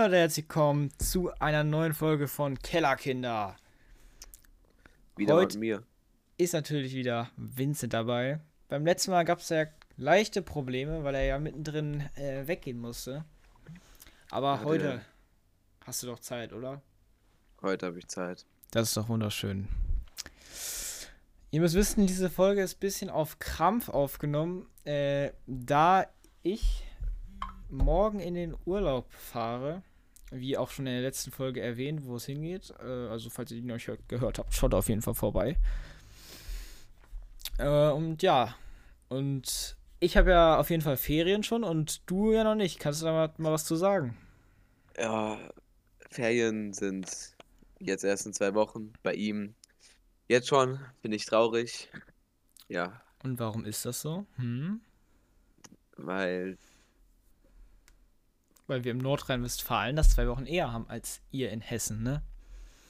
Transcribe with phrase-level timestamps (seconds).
[0.00, 3.54] Leute, herzlich willkommen zu einer neuen Folge von Kellerkinder.
[5.14, 5.82] Wieder Heute- mit mir.
[6.38, 8.40] Ist natürlich wieder Vincent dabei.
[8.68, 9.66] Beim letzten Mal gab es ja
[9.98, 13.26] leichte Probleme, weil er ja mittendrin äh, weggehen musste.
[14.30, 15.00] Aber Hatte heute
[15.84, 16.80] hast du doch Zeit, oder?
[17.60, 18.46] Heute habe ich Zeit.
[18.70, 19.68] Das ist doch wunderschön.
[21.50, 26.06] Ihr müsst wissen, diese Folge ist ein bisschen auf Krampf aufgenommen, äh, da
[26.42, 26.84] ich
[27.68, 29.82] morgen in den Urlaub fahre.
[30.30, 32.72] Wie auch schon in der letzten Folge erwähnt, wo es hingeht.
[32.80, 35.56] Äh, also, falls ihr die noch nicht gehört habt, schaut auf jeden Fall vorbei.
[37.58, 38.54] Äh, und ja,
[39.08, 42.78] und ich habe ja auf jeden Fall Ferien schon und du ja noch nicht.
[42.78, 44.16] Kannst du da mal, mal was zu sagen?
[44.96, 45.38] Ja,
[46.10, 47.34] Ferien sind
[47.80, 48.92] jetzt erst in zwei Wochen.
[49.02, 49.54] Bei ihm
[50.28, 50.78] jetzt schon.
[51.02, 51.88] Bin ich traurig.
[52.68, 54.26] Ja, Und warum ist das so?
[54.36, 54.80] Hm?
[55.96, 56.56] weil
[58.70, 62.22] Weil wir im Nordrhein-Westfalen das zwei Wochen eher haben als ihr in Hessen, ne?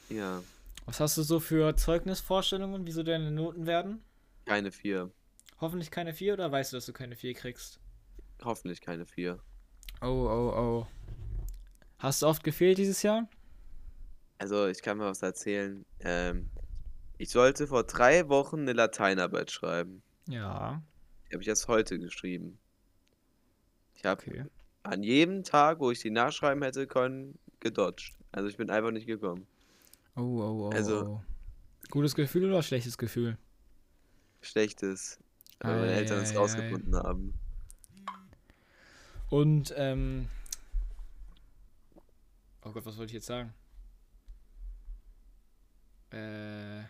[0.09, 0.43] ja
[0.85, 4.03] Was hast du so für Zeugnisvorstellungen, wieso deine Noten werden?
[4.45, 5.09] keine vier.
[5.59, 7.79] Hoffentlich keine 4 oder weißt du, dass du keine 4 kriegst?
[8.43, 9.39] Hoffentlich keine vier.
[10.01, 10.87] Oh, oh, oh.
[11.97, 13.27] Hast du oft gefehlt dieses Jahr?
[14.37, 15.83] Also ich kann mal was erzählen.
[15.99, 16.49] Ähm,
[17.17, 20.01] ich sollte vor drei Wochen eine Lateinarbeit schreiben.
[20.27, 20.81] Ja,
[21.29, 22.59] Die habe ich erst heute geschrieben.
[23.95, 24.45] Ich habe okay.
[24.83, 28.13] An jedem Tag, wo ich die nachschreiben hätte können, gedodged.
[28.31, 29.45] Also ich bin einfach nicht gekommen.
[30.15, 30.69] Oh, oh, oh.
[30.69, 31.21] Also- oh.
[31.89, 33.37] Gutes Gefühl oder schlechtes Gefühl?
[34.41, 35.19] Schlechtes.
[35.59, 36.39] Weil meine Eltern es Eieiei.
[36.39, 37.33] rausgefunden haben.
[39.29, 40.27] Und, ähm.
[42.63, 43.53] Oh Gott, was wollte ich jetzt sagen?
[46.11, 46.83] Äh.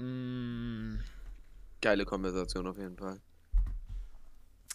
[0.00, 0.98] Mm,
[1.82, 3.20] Geile Konversation auf jeden Fall.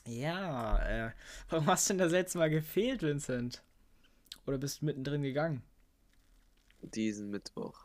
[0.06, 1.12] ja, äh.
[1.50, 3.64] Warum hast du denn das letzte Mal gefehlt, Vincent?
[4.46, 5.64] Oder bist du mittendrin gegangen?
[6.82, 7.80] Diesen Mittwoch.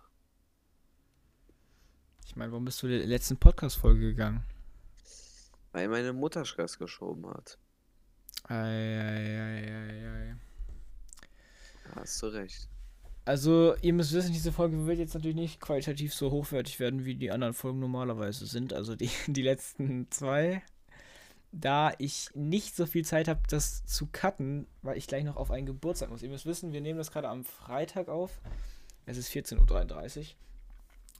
[2.26, 4.44] Ich meine, warum bist du der letzten Podcast-Folge gegangen?
[5.72, 7.58] Weil meine Mutter Stress geschoben hat.
[8.44, 10.36] Eieieiei.
[11.84, 12.68] Da hast du recht.
[13.24, 17.14] Also, ihr müsst wissen, diese Folge wird jetzt natürlich nicht qualitativ so hochwertig werden, wie
[17.14, 18.72] die anderen Folgen normalerweise sind.
[18.72, 20.62] Also die, die letzten zwei.
[21.52, 25.50] Da ich nicht so viel Zeit habe, das zu cutten, weil ich gleich noch auf
[25.50, 26.22] einen Geburtstag muss.
[26.22, 28.40] Ihr müsst wissen, wir nehmen das gerade am Freitag auf.
[29.04, 30.24] Es ist 14.33 Uhr.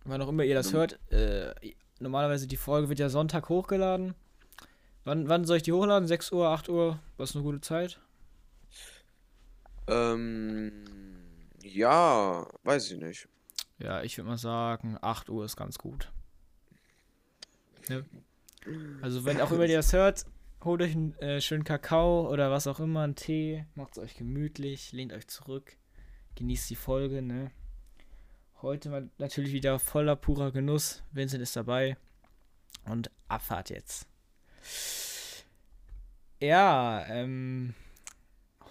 [0.05, 0.77] Wann auch immer ihr das Mhm.
[0.77, 1.53] hört, äh,
[1.99, 4.15] normalerweise die Folge wird ja Sonntag hochgeladen.
[5.05, 6.07] Wann, wann soll ich die hochladen?
[6.07, 7.01] 6 Uhr, 8 Uhr?
[7.17, 7.99] Was ist eine gute Zeit?
[9.89, 10.71] Ähm,
[11.63, 13.29] ja, weiß ich nicht.
[13.79, 16.13] Ja, ich würde mal sagen, 8 Uhr ist ganz gut.
[17.89, 18.05] Ne?
[19.01, 20.27] Also, wenn auch immer ihr das hört,
[20.63, 24.17] holt euch einen äh, schönen Kakao oder was auch immer, einen Tee, macht es euch
[24.17, 25.77] gemütlich, lehnt euch zurück,
[26.35, 27.51] genießt die Folge, ne?
[28.63, 31.03] Heute mal natürlich wieder voller purer Genuss.
[31.13, 31.97] Vincent ist dabei.
[32.85, 34.07] Und Abfahrt jetzt.
[36.41, 37.75] Ja, ähm,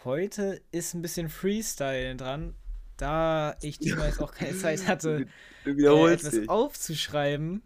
[0.03, 2.53] heute ist ein bisschen Freestyle dran,
[3.01, 5.27] da ich diesmal jetzt auch keine Zeit hatte,
[5.63, 5.73] Du
[6.07, 6.49] äh, etwas dich.
[6.49, 7.61] aufzuschreiben.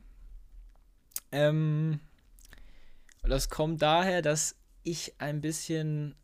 [1.31, 1.99] Ähm,
[3.23, 6.16] das kommt daher, dass ich ein bisschen,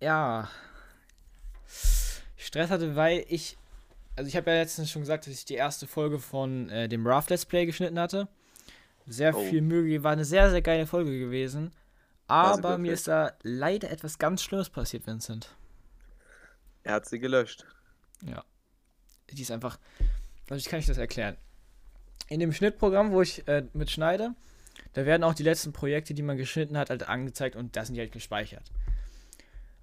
[0.00, 0.48] ja,
[2.36, 3.56] Stress hatte, weil ich,
[4.16, 7.06] also ich habe ja letztens schon gesagt, dass ich die erste Folge von äh, dem
[7.06, 8.28] Raft Let's Play geschnitten hatte.
[9.06, 9.40] Sehr Oh.
[9.48, 11.72] viel Mühe, war eine sehr, sehr geile Folge gewesen.
[12.26, 12.92] Aber mir perfekt.
[12.92, 15.54] ist da leider etwas ganz Schlimmes passiert, Vincent.
[16.84, 17.66] Er hat sie gelöscht.
[19.32, 19.78] Die ist einfach.
[20.46, 21.36] Dadurch kann ich das erklären.
[22.28, 24.34] In dem Schnittprogramm, wo ich äh, mitschneide,
[24.94, 27.94] da werden auch die letzten Projekte, die man geschnitten hat, halt angezeigt und da sind
[27.94, 28.70] die halt gespeichert.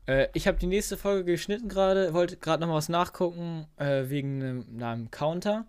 [0.06, 4.09] Äh, ich habe die nächste Folge geschnitten gerade, wollte gerade noch mal was nachgucken, äh,
[4.09, 5.65] wegen einem, einem Counter.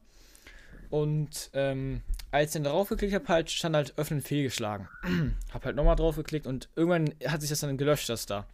[0.90, 4.88] Und ähm, als ich dann drauf geklickt habe, halt, stand halt öffnen fehlgeschlagen.
[5.52, 8.46] hab halt nochmal drauf geklickt und irgendwann hat sich das dann gelöscht, das da.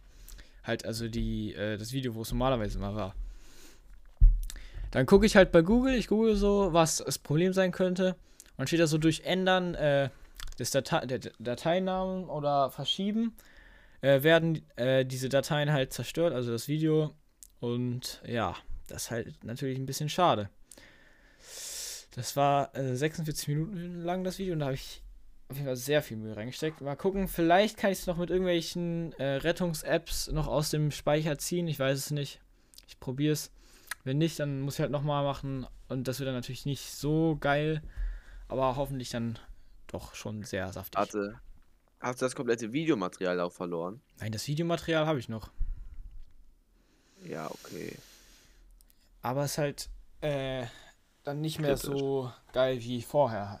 [0.63, 3.15] Halt, also die, äh, das Video, wo es normalerweise immer war.
[4.91, 8.15] Dann gucke ich halt bei Google, ich google so, was das Problem sein könnte.
[8.51, 10.09] Und dann steht da so durch Ändern äh,
[10.59, 13.35] des Date der Dateinamen oder Verschieben
[14.01, 17.13] äh, werden äh, diese Dateien halt zerstört, also das Video.
[17.59, 18.55] Und ja,
[18.87, 20.49] das ist halt natürlich ein bisschen schade.
[22.15, 25.03] Das war äh, 46 Minuten lang das Video und da habe ich
[25.49, 26.81] auf jeden Fall sehr viel Mühe reingesteckt.
[26.81, 31.37] Mal gucken, vielleicht kann ich es noch mit irgendwelchen äh, Rettungs-Apps noch aus dem Speicher
[31.37, 31.67] ziehen.
[31.67, 32.41] Ich weiß es nicht.
[32.87, 33.51] Ich probiere es.
[34.07, 35.67] Wenn nicht, dann muss ich halt nochmal machen.
[35.89, 37.81] Und das wird dann natürlich nicht so geil.
[38.47, 39.37] Aber hoffentlich dann
[39.87, 40.97] doch schon sehr saftig.
[40.97, 41.41] Hatte,
[41.99, 43.99] hast du das komplette Videomaterial auch verloren?
[44.21, 45.51] Nein, das Videomaterial habe ich noch.
[47.25, 47.97] Ja, okay.
[49.23, 49.89] Aber es ist halt
[50.21, 50.65] äh,
[51.25, 51.99] dann nicht mehr Kritisch.
[51.99, 53.59] so geil wie vorher.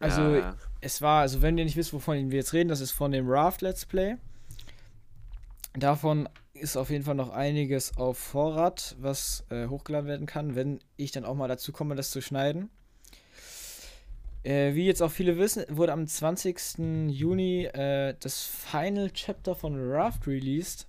[0.00, 2.90] Also, ja, es war, also wenn ihr nicht wisst, wovon wir jetzt reden, das ist
[2.90, 4.16] von dem Raft Let's Play.
[5.74, 6.28] Davon
[6.62, 11.10] ist auf jeden Fall noch einiges auf Vorrat, was äh, hochgeladen werden kann, wenn ich
[11.10, 12.70] dann auch mal dazu komme, das zu schneiden.
[14.44, 17.08] Äh, wie jetzt auch viele wissen, wurde am 20.
[17.08, 20.86] Juni äh, das Final Chapter von Raft released.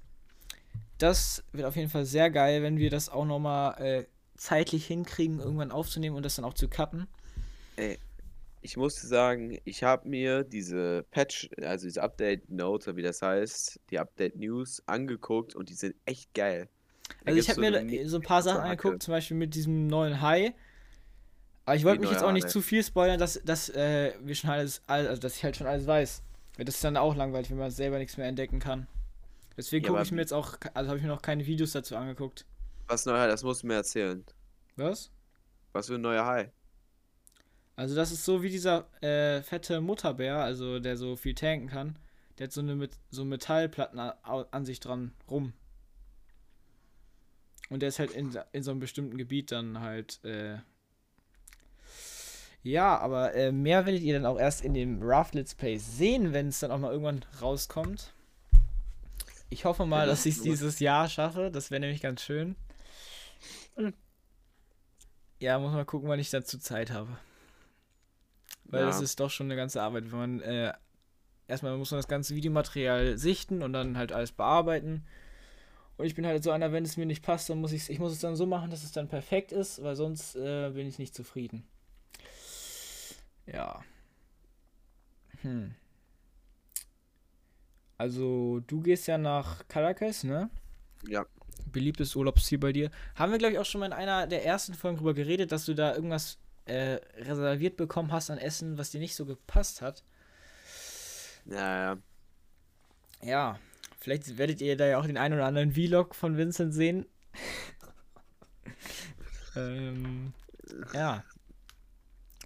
[1.00, 4.06] Das wird auf jeden Fall sehr geil, wenn wir das auch nochmal äh,
[4.38, 7.08] zeitlich hinkriegen, irgendwann aufzunehmen und das dann auch zu cutten.
[8.63, 13.21] Ich musste sagen, ich habe mir diese Patch, also diese Update Notes, oder wie das
[13.21, 16.69] heißt, die Update News angeguckt und die sind echt geil.
[17.25, 19.54] Da Also ich habe mir eine da so ein paar Sachen angeguckt, zum Beispiel mit
[19.56, 20.54] diesem neuen High.
[21.65, 22.51] Aber ich wollte mich jetzt auch nicht High?
[22.51, 25.68] zu viel spoilern, dass, dass äh, wir schon alles, all- also dass ich halt schon
[25.68, 26.21] alles weiß.
[26.57, 28.88] Weil das ist dann auch langweilig, wenn man selber nichts mehr entdecken kann.
[29.57, 31.95] Deswegen Ja, gucke ich mir jetzt auch, also habe ich mir noch keine Videos dazu
[31.98, 32.45] angeguckt.
[32.88, 34.25] Was neuer, das musst du mir erzählen.
[34.77, 35.10] Was?
[35.74, 36.51] Was für ein neuer High?
[37.75, 41.98] Also das ist so wie dieser äh, fette Mutterbär, also der so viel tanken kann.
[42.38, 45.54] Der hat so eine mit so Metallplatten an sich dran rum.
[47.70, 50.24] Und der ist halt in, in so einem bestimmten Gebiet dann halt.
[50.24, 50.58] Äh
[52.62, 56.34] ja, aber äh, mehr werdet ihr dann auch erst in dem Raft Let's Play sehen,
[56.34, 58.14] wenn es dann auch mal irgendwann rauskommt.
[59.50, 61.52] Ich hoffe mal, dass ich es dieses Jahr schaffe.
[61.52, 62.56] Das wäre nämlich ganz schön.
[65.40, 67.18] Ja, muss mal gucken, wann ich dazu Zeit habe.
[68.74, 68.88] Weil Ja.
[68.88, 70.74] das ist doch schon eine ganze Arbeit, wenn man äh,
[71.48, 75.06] erstmal muss man das ganze Videomaterial sichten und dann halt alles bearbeiten.
[75.98, 78.00] Und ich bin halt so einer, wenn es mir nicht passt, dann muss ich ich
[78.00, 80.98] muss es dann so machen, dass es dann perfekt ist, weil sonst äh, bin ich
[80.98, 81.68] nicht zufrieden.
[83.46, 83.84] Ja.
[85.44, 85.75] Hm.
[88.00, 90.50] Also, du gehst ja nach Caracas, ne?
[91.08, 91.25] Ja.
[91.72, 92.90] Beliebtes Urlaubsziel bei dir.
[93.16, 95.66] Haben wir, glaube ich, auch schon mal in einer der ersten Folgen drüber geredet, dass
[95.66, 100.04] du da irgendwas äh, reserviert bekommen hast an Essen, was dir nicht so gepasst hat.
[101.45, 101.98] Ja, ja.
[103.21, 103.60] Ja,
[104.00, 107.06] vielleicht werdet ihr da ja auch den einen oder anderen Vlog von Vincent sehen.
[109.56, 110.33] ähm,
[110.94, 111.24] ja.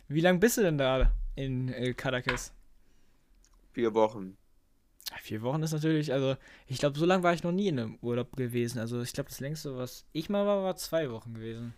[0.08, 2.54] Wie lange bist du denn da in äh, Caracas?
[3.74, 4.38] Vier Wochen.
[5.22, 6.36] Vier Wochen ist natürlich, also
[6.68, 8.80] ich glaube, so lange war ich noch nie in einem Urlaub gewesen.
[8.80, 11.74] Also ich glaube, das längste, was ich mal war, war zwei Wochen gewesen.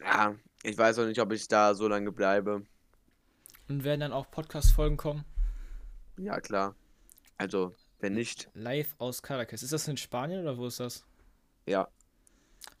[0.00, 0.34] Ja,
[0.66, 2.62] ich weiß auch nicht, ob ich da so lange bleibe.
[3.68, 5.24] Und werden dann auch Podcast-Folgen kommen.
[6.16, 6.74] Ja, klar.
[7.38, 9.62] Also, wenn nicht, Live aus Caracas.
[9.62, 11.04] Ist das in Spanien oder wo ist das?
[11.66, 11.88] ja.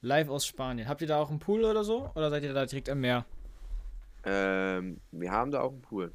[0.00, 0.88] Live aus Spanien.
[0.88, 2.10] Habt ihr da auch einen Pool oder so?
[2.16, 3.24] Oder seid ihr da direkt am Meer?
[4.24, 6.12] Ähm, wir haben da auch einen Pool.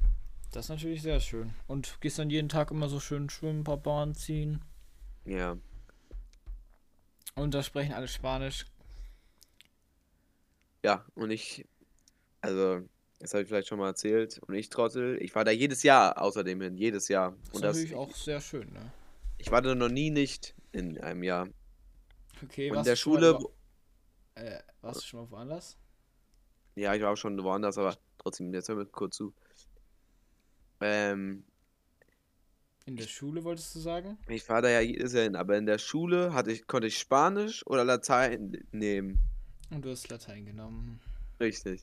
[0.50, 1.54] Das ist natürlich sehr schön.
[1.68, 4.62] Und gehst dann jeden Tag immer so schön schwimmen, ein paar Bahnen ziehen.
[5.24, 5.56] Ja.
[7.34, 8.66] Und da sprechen alle Spanisch.
[10.84, 11.66] Ja, und ich,
[12.40, 12.80] also,
[13.20, 14.40] das habe ich vielleicht schon mal erzählt.
[14.46, 17.32] Und ich Trottel, ich war da jedes Jahr außerdem hin, jedes Jahr.
[17.32, 18.92] Das ist Und das, natürlich auch sehr schön, ne?
[19.38, 21.48] ich war da noch nie nicht in einem Jahr.
[22.42, 23.52] Okay, Und in der mal Schule, wo-
[24.34, 25.76] Äh, warst du schon mal woanders?
[26.74, 29.34] ja, ich war auch schon woanders, aber trotzdem, jetzt hör mir kurz zu.
[30.80, 31.44] Ähm,
[32.86, 34.18] In der Schule wolltest du sagen?
[34.26, 36.98] ich war da ja jedes Jahr hin, aber in der Schule hatte ich, konnte ich
[36.98, 39.18] Spanisch oder Latein nehmen.
[39.72, 41.00] Und du hast Latein genommen.
[41.40, 41.82] Richtig.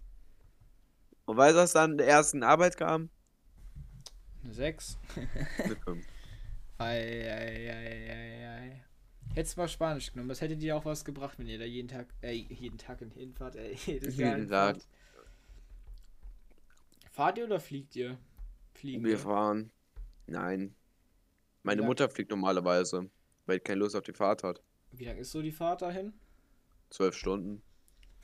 [1.26, 3.10] Und weißt du, was dann in der ersten Arbeit kam?
[4.44, 4.98] Eine 6.
[5.58, 6.06] Eine 5.
[6.78, 8.84] Ei, ei, ei, ei, ei.
[9.36, 10.30] Hättest mal Spanisch genommen.
[10.30, 13.56] Das hätte dir auch was gebracht, wenn ihr da jeden Tag, äh, jeden Tag hinfahrt,
[13.56, 14.76] äh, jedes Jahr Jeden Tag.
[14.78, 14.88] hinfahrt.
[17.12, 18.18] Fahrt ihr oder fliegt ihr?
[18.74, 19.20] Fliegen Wir wir.
[19.20, 19.72] fahren.
[20.28, 20.76] Nein.
[21.64, 23.10] Meine Mutter fliegt normalerweise,
[23.46, 24.62] weil die keine Lust auf die Fahrt hat.
[24.92, 26.14] Wie lang ist so die Fahrt dahin?
[26.90, 27.62] Zwölf Stunden.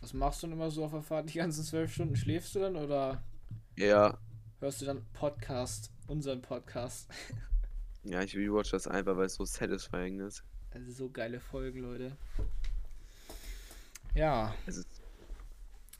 [0.05, 2.15] Was machst du denn immer so auf der Fahrt die ganzen zwölf Stunden?
[2.15, 3.23] Schläfst du dann oder
[3.75, 4.19] Ja,
[4.59, 7.09] hörst du dann Podcast, unseren Podcast?
[8.03, 10.43] ja, ich rewatch das einfach, weil es so satisfying ist.
[10.69, 12.15] Also so geile Folgen, Leute.
[14.13, 14.53] Ja,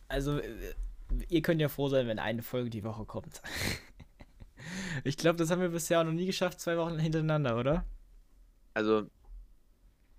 [0.07, 0.75] also äh,
[1.27, 3.41] ihr könnt ja froh sein, wenn eine Folge die Woche kommt.
[5.03, 7.83] ich glaube, das haben wir bisher auch noch nie geschafft, zwei Wochen hintereinander, oder?
[8.75, 9.09] also,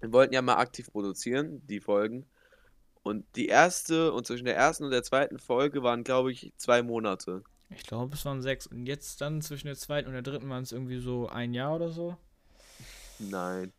[0.00, 2.26] wir wollten ja mal aktiv produzieren, die Folgen.
[3.06, 6.82] Und die erste und zwischen der ersten und der zweiten Folge waren, glaube ich, zwei
[6.82, 7.44] Monate.
[7.70, 8.66] Ich glaube, es waren sechs.
[8.66, 11.76] Und jetzt dann zwischen der zweiten und der dritten waren es irgendwie so ein Jahr
[11.76, 12.16] oder so.
[13.20, 13.72] Nein.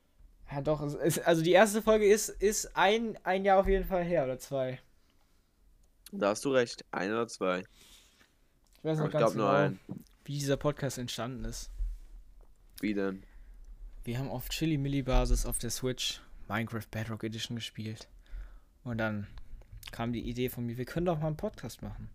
[0.50, 0.80] Ja, doch.
[0.82, 4.24] Es ist, also die erste Folge ist, ist ein, ein Jahr auf jeden Fall her
[4.24, 4.80] oder zwei.
[6.14, 6.86] Da hast du recht.
[6.92, 7.66] Ein oder zwei.
[8.78, 9.80] Ich weiß noch Ich ganz glaube nur genau, einen.
[10.24, 11.70] wie dieser Podcast entstanden ist.
[12.80, 13.24] Wie denn?
[14.06, 18.08] Wir haben auf Chili Milli Basis auf der Switch Minecraft Bedrock Edition gespielt.
[18.88, 19.28] Und dann
[19.92, 22.10] kam die Idee von mir, wir können doch mal einen Podcast machen.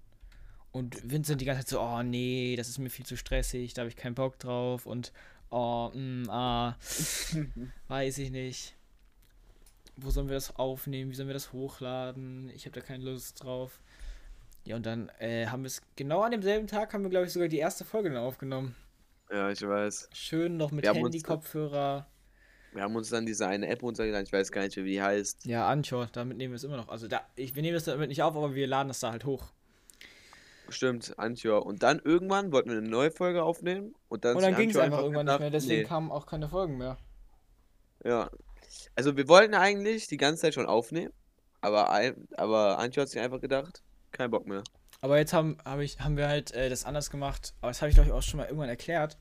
[0.70, 3.82] Und Vincent die ganze Zeit so, oh nee, das ist mir viel zu stressig, da
[3.82, 5.12] habe ich keinen Bock drauf und
[5.50, 6.76] oh, mm, ah,
[7.88, 8.74] weiß ich nicht.
[9.96, 11.10] Wo sollen wir das aufnehmen?
[11.10, 12.50] Wie sollen wir das hochladen?
[12.54, 13.78] Ich habe da keine Lust drauf.
[14.64, 17.32] Ja, und dann äh, haben wir es genau an demselben Tag haben wir, glaube ich,
[17.34, 18.74] sogar die erste Folge dann aufgenommen.
[19.30, 20.08] Ja, ich weiß.
[20.14, 22.06] Schön noch mit Handy-Kopfhörer.
[22.72, 25.44] Wir haben uns dann diese eine App runtergeladen, ich weiß gar nicht, wie die heißt.
[25.44, 26.88] Ja, Anchor, damit nehmen wir es immer noch.
[26.88, 29.24] Also da, ich, wir nehmen es damit nicht auf, aber wir laden es da halt
[29.24, 29.52] hoch.
[30.70, 31.66] Stimmt, Anchor.
[31.66, 34.76] Und dann irgendwann wollten wir eine neue Folge aufnehmen und dann Und dann ging es
[34.76, 35.88] Anchor einfach irgendwann nicht mehr, gedacht, deswegen nee.
[35.88, 36.96] kamen auch keine Folgen mehr.
[38.04, 38.30] Ja.
[38.94, 41.12] Also wir wollten eigentlich die ganze Zeit schon aufnehmen,
[41.60, 41.90] aber,
[42.36, 44.62] aber Anchor hat sich einfach gedacht, kein Bock mehr.
[45.02, 47.54] Aber jetzt haben, hab ich, haben wir halt äh, das anders gemacht.
[47.60, 49.18] Aber das habe ich glaube ich auch schon mal irgendwann erklärt.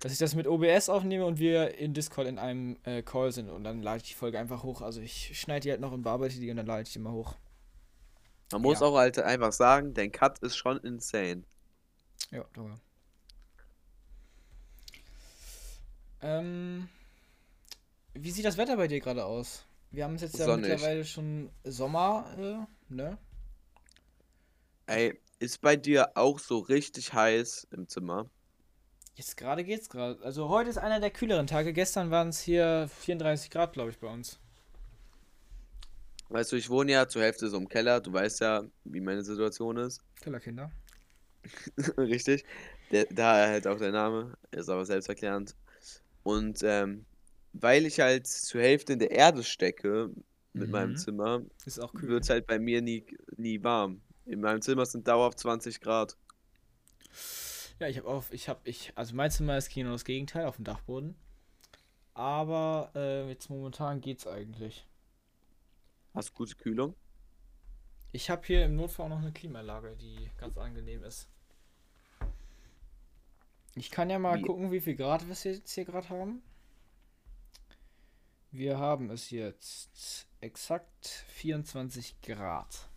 [0.00, 3.50] Dass ich das mit OBS aufnehme und wir in Discord in einem äh, Call sind
[3.50, 4.80] und dann lade ich die Folge einfach hoch.
[4.80, 7.12] Also ich schneide die halt noch und bearbeite die und dann lade ich die mal
[7.12, 7.36] hoch.
[8.52, 8.86] Man muss Ja.
[8.86, 11.44] auch halt einfach sagen, dein Cut ist schon insane.
[12.30, 12.80] Ja, danke.
[16.22, 16.88] Ähm,
[18.14, 19.66] wie sieht das Wetter bei dir gerade aus?
[19.90, 20.68] Wir haben es jetzt ja Sonnig.
[20.70, 23.18] mittlerweile schon Sommer, äh, ne?
[24.86, 28.28] Ey, ist bei dir auch so richtig heiß im Zimmer?
[29.20, 30.18] Jetzt gerade geht's gerade.
[30.24, 31.74] Also heute ist einer der kühleren Tage.
[31.74, 34.38] Gestern waren es hier 34 Grad, glaube ich, bei uns.
[36.30, 39.22] Weißt du, ich wohne ja zur Hälfte so im Keller, du weißt ja, wie meine
[39.22, 40.00] Situation ist.
[40.22, 40.70] Kellerkinder.
[41.98, 42.46] Richtig.
[42.92, 45.54] Der, da halt auch der Name, ist aber selbsterklärend.
[46.22, 47.04] Und ähm,
[47.52, 50.08] weil ich halt zur Hälfte in der Erde stecke
[50.54, 50.96] mit meinem Mhm.
[50.96, 51.42] Zimmer,
[51.80, 52.08] auch kühl.
[52.08, 53.04] wird es halt bei mir nie,
[53.36, 54.00] nie warm.
[54.24, 56.16] In meinem Zimmer sind dauerhaft 20 Grad.
[57.80, 60.56] Ja, ich habe auf, ich habe, ich, also mein Zimmer ist genau das Gegenteil, auf
[60.56, 61.16] dem Dachboden.
[62.12, 64.86] Aber äh, jetzt momentan geht's eigentlich.
[66.12, 66.94] Hast du gute Kühlung?
[68.12, 71.28] Ich habe hier im Notfall auch noch eine Klimaanlage, die ganz angenehm ist.
[73.76, 76.42] Ich kann ja mal Wie- gucken, wie viel Grad wir jetzt hier gerade haben.
[78.50, 82.88] Wir haben es jetzt exakt 24 Grad.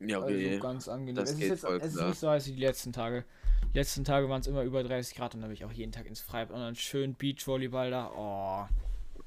[0.00, 0.58] Ja, Also okay.
[0.58, 1.14] ganz angenehm.
[1.14, 3.24] das es ist jetzt es ist nicht so heiß wie die letzten Tage.
[3.72, 5.92] Die letzten Tage waren es immer über 30 Grad und da habe ich auch jeden
[5.92, 8.10] Tag ins Freibad und dann schön Beachvolleyball da.
[8.14, 8.66] Oh.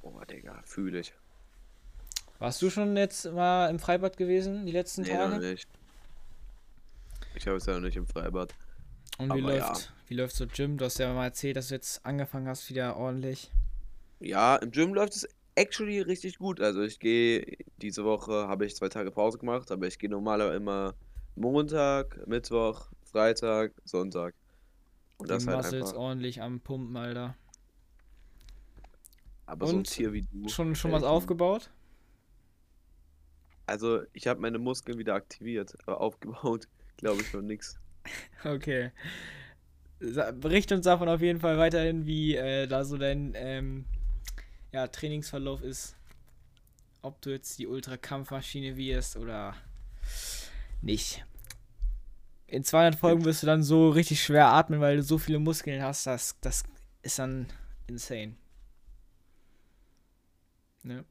[0.03, 1.13] Oh, Digga, fühle ich.
[2.37, 5.51] Warst du schon jetzt mal im Freibad gewesen, die letzten Nee, noch Tage?
[5.51, 5.67] nicht.
[7.33, 8.53] Ich habe es ja noch nicht im Freibad.
[9.17, 10.77] Und wie Aber läuft, wie läuft so Gym?
[10.77, 13.51] Du hast ja mal erzählt, dass du jetzt angefangen hast, wieder ordentlich.
[14.19, 16.59] Ja, im Gym läuft es actually richtig gut.
[16.61, 20.57] Also ich gehe, diese Woche habe ich zwei Tage Pause gemacht, aber ich gehe normalerweise
[20.57, 20.93] immer
[21.35, 24.35] Montag, Mittwoch, Freitag, Sonntag.
[25.15, 26.01] Und das die halt Muscles einfach.
[26.01, 27.37] ordentlich am Pumpen, Alter.
[29.45, 30.49] Aber so ein Und Tier wie du.
[30.49, 31.71] Schon, schon was aufgebaut?
[33.67, 36.67] Also ich habe meine Muskeln wieder aktiviert, aber aufgebaut,
[36.97, 37.79] glaube ich noch nix.
[38.43, 38.91] Okay.
[39.99, 43.85] Bericht uns davon auf jeden Fall weiterhin, wie äh, da so dein ähm,
[44.73, 45.95] ja, Trainingsverlauf ist.
[47.01, 49.55] Ob du jetzt die Ultra-Kampfmaschine wirst oder
[50.81, 51.25] nicht.
[52.55, 55.83] In 200 Folgen wirst du dann so richtig schwer atmen, weil du so viele Muskeln
[55.83, 56.07] hast.
[56.07, 56.63] Das, das
[57.01, 57.47] ist dann
[57.85, 58.37] insane.
[60.81, 61.03] Ne?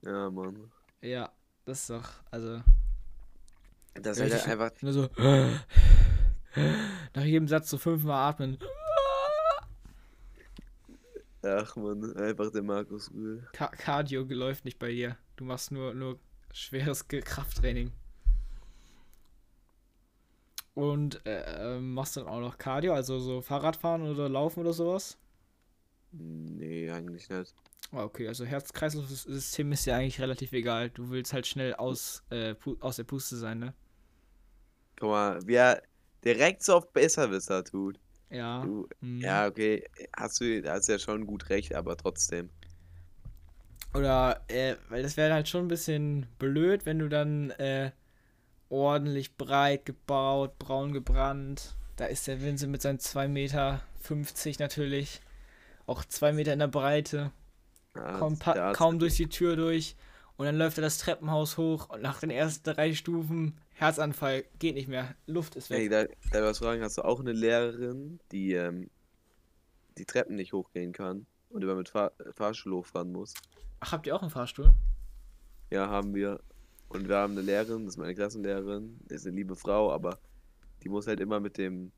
[0.00, 0.72] Ja, Mann.
[1.02, 1.30] Ja,
[1.66, 2.62] das ist doch, also.
[3.92, 4.80] Das ist halt einfach.
[4.80, 5.10] Nur so.
[7.14, 8.56] Nach jedem Satz so fünfmal atmen.
[11.42, 13.46] Ach man, einfach der Markus Rühl.
[13.52, 15.18] Cardio läuft nicht bei dir.
[15.36, 16.18] Du machst nur, nur
[16.54, 17.92] schweres Krafttraining.
[20.78, 25.18] Und äh, ähm, machst dann auch noch Cardio, also so Fahrradfahren oder Laufen oder sowas?
[26.12, 27.52] Nee, eigentlich nicht.
[27.90, 30.90] Ah, okay, also Herz-Kreislauf-System ist ja eigentlich relativ egal.
[30.90, 33.74] Du willst halt schnell aus, äh, aus der Puste sein, ne?
[35.00, 35.82] Guck mal, wie er
[36.24, 37.98] direkt so auf Besserwisser tut.
[38.30, 38.62] Ja.
[38.62, 39.20] Du, mhm.
[39.20, 39.84] ja, okay,
[40.16, 42.50] hast du hast ja schon gut recht, aber trotzdem.
[43.94, 47.90] Oder, äh, weil das wäre halt schon ein bisschen blöd, wenn du dann äh,
[48.68, 51.76] ordentlich breit gebaut, braun gebrannt.
[51.96, 53.80] Da ist der Vincent mit seinen 2,50 Meter
[54.58, 55.20] natürlich.
[55.86, 57.32] Auch 2 Meter in der Breite.
[57.96, 59.96] Ja, Kaum, durch die Tür durch.
[60.36, 64.44] Und dann läuft er das Treppenhaus hoch und nach den ersten drei Stufen Herzanfall.
[64.60, 65.16] Geht nicht mehr.
[65.26, 65.90] Luft ist weg.
[65.90, 68.88] da, da was fragen, hast du auch eine Lehrerin, die ähm,
[69.96, 73.34] die Treppen nicht hochgehen kann und immer mit Fahr Fahrstuhl hochfahren muss?
[73.80, 74.72] Ach, habt ihr auch einen Fahrstuhl?
[75.70, 76.40] Ja, haben wir.
[76.88, 80.18] Und wir haben eine Lehrerin, das ist meine Klassenlehrerin, ist eine liebe Frau, aber
[80.82, 81.92] die muss halt immer mit dem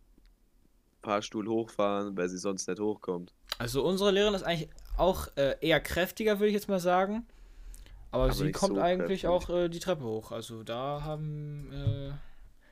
[1.03, 3.33] Fahrstuhl hochfahren, weil sie sonst nicht hochkommt.
[3.59, 7.27] Also unsere Lehrerin ist eigentlich auch äh, eher kräftiger, würde ich jetzt mal sagen.
[8.11, 9.29] Aber, Aber sie kommt so eigentlich kräftig.
[9.29, 10.33] auch äh, die Treppe hoch.
[10.33, 11.71] Also da haben.
[11.73, 12.13] Äh,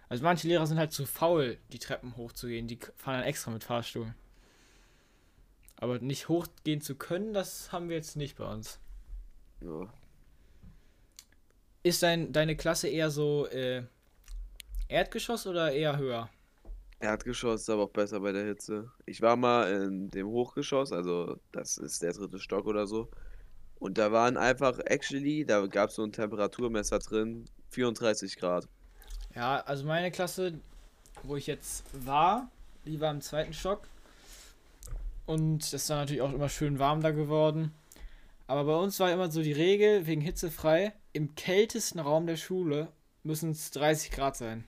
[0.09, 2.67] also manche Lehrer sind halt zu faul, die Treppen hochzugehen.
[2.67, 4.15] Die fahren dann extra mit Fahrstuhl.
[5.77, 8.81] Aber nicht hochgehen zu können, das haben wir jetzt nicht bei uns.
[9.61, 9.87] Ja.
[11.83, 13.83] Ist dein, deine Klasse eher so äh,
[14.89, 16.29] Erdgeschoss oder eher höher?
[17.01, 18.91] Erdgeschoss ist aber auch besser bei der Hitze.
[19.07, 23.09] Ich war mal in dem Hochgeschoss, also das ist der dritte Stock oder so.
[23.79, 28.67] Und da waren einfach, actually, da gab es so ein Temperaturmesser drin, 34 Grad.
[29.37, 30.55] Ja, also meine Klasse,
[31.23, 32.51] wo ich jetzt war,
[32.85, 33.83] die war im zweiten Stock.
[35.27, 37.73] Und es war natürlich auch immer schön warm da geworden.
[38.49, 42.89] Aber bei uns war immer so die Regel, wegen hitzefrei, im kältesten Raum der Schule
[43.23, 44.65] müssen es 30 Grad sein.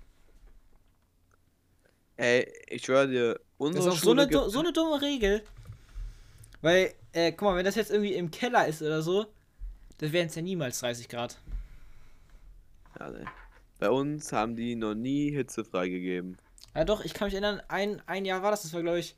[2.16, 4.72] Ey, ich schwöre dir, Das unsere ist auch so Schule eine, du- gibt, so eine
[4.72, 5.42] dumme Regel.
[6.60, 9.26] Weil, äh, guck mal, wenn das jetzt irgendwie im Keller ist oder so,
[9.98, 11.38] dann wären es ja niemals 30 Grad.
[12.98, 13.24] ja, ne.
[13.78, 16.36] Bei uns haben die noch nie Hitze freigegeben.
[16.74, 19.16] Ja doch, ich kann mich erinnern, ein, ein Jahr war das, das war glaube ich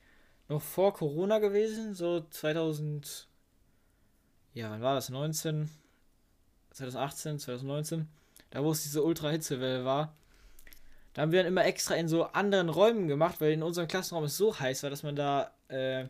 [0.48, 3.28] noch vor Corona gewesen, so 2000,
[4.54, 5.68] ja, wann war das, 19,
[6.72, 8.08] 2018, 2019,
[8.50, 10.14] da wo es diese Ultra-Hitzewelle war.
[11.14, 14.24] Da haben wir dann immer extra in so anderen Räumen gemacht, weil in unserem Klassenraum
[14.24, 16.08] es so heiß war, dass man da äh, ja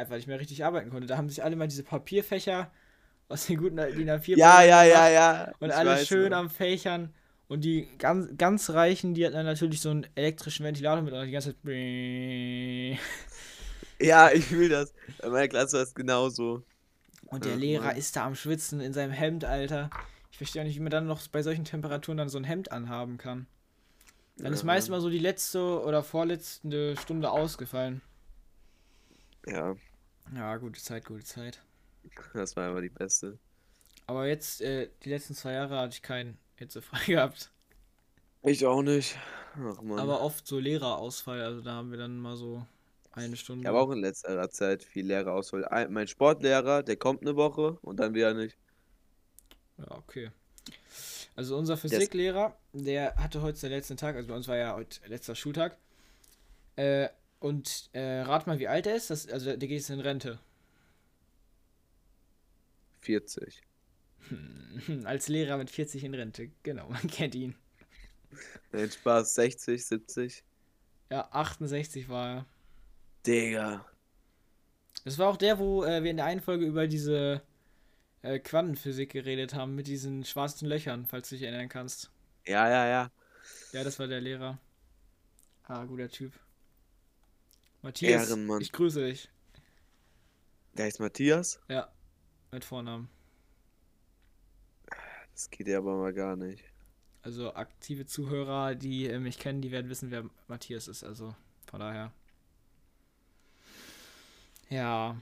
[0.00, 1.06] einfach nicht mehr richtig arbeiten konnte.
[1.06, 2.70] Da haben sich alle mal diese Papierfächer
[3.28, 5.52] aus den guten DIN A4 Ja, ja, ja, ja.
[5.58, 7.12] Und alle schön am Fächern.
[7.48, 11.26] Und die ganz, ganz Reichen, die hatten dann natürlich so einen elektrischen Ventilator mit und
[11.26, 12.98] die ganze Zeit.
[14.00, 14.94] Ja, ich fühl das.
[15.20, 16.62] Bei meiner Klasse war es genauso.
[17.30, 17.96] Und der Ja, Lehrer Mann.
[17.96, 19.90] ist da am Schwitzen in seinem Hemd, Alter.
[20.30, 22.72] Ich verstehe auch nicht, wie man dann noch bei solchen Temperaturen dann so ein Hemd
[22.72, 23.46] anhaben kann.
[24.36, 28.00] Dann ist meist mal so die letzte oder vorletzte Stunde ausgefallen.
[29.46, 29.76] Ja,
[30.34, 31.62] Ja, gute Zeit, gute Zeit.
[32.34, 33.38] das war immer die beste.
[34.06, 37.50] Aber jetzt, äh, die letzten zwei Jahre hatte ich keinen hitzefrei gehabt.
[38.42, 39.16] Ich auch nicht.
[39.54, 39.98] Ach man.
[39.98, 42.64] Aber oft so Lehrerausfall, also da haben wir dann mal so
[43.12, 43.62] eine Stunde.
[43.62, 45.64] Ich habe auch in letzter Zeit viel Lehrerauswahl.
[45.66, 48.56] Ein- Mein Sportlehrer, der kommt eine Woche und dann wieder nicht.
[49.78, 50.30] Ja, okay.
[51.36, 55.00] Also unser Physiklehrer, der hatte heute seinen letzten Tag, also bei uns war ja heute
[55.08, 55.78] letzter Schultag.
[56.76, 59.10] Äh, und äh, rat mal, wie alt er ist.
[59.10, 60.38] Das, also der geht jetzt in Rente.
[63.00, 63.62] 40.
[64.28, 66.50] Hm, Als Lehrer mit 40 in Rente.
[66.62, 67.54] Genau, man kennt ihn.
[68.72, 70.44] Nein, Spaß, 60, 70.
[71.10, 72.46] Ja, 68 war er.
[73.26, 73.84] Digga.
[75.04, 77.42] Das war auch der, wo äh, wir in der einen Folge über diese
[78.22, 82.10] äh, Quantenphysik geredet haben, mit diesen schwarzen Löchern, falls du dich erinnern kannst.
[82.46, 83.10] Ja, ja, ja.
[83.72, 84.58] Ja, das war der Lehrer.
[85.64, 86.32] Ah, guter Typ.
[87.82, 88.60] Matthias, Ehrenmann.
[88.60, 89.30] ich grüße dich.
[90.74, 91.60] Der heißt Matthias.
[91.68, 91.90] Ja,
[92.50, 93.08] mit Vornamen.
[95.32, 96.64] Das geht ja aber mal gar nicht.
[97.22, 101.04] Also aktive Zuhörer, die äh, mich kennen, die werden wissen, wer Matthias ist.
[101.04, 101.34] Also
[101.70, 102.12] von daher.
[104.70, 105.16] Ja.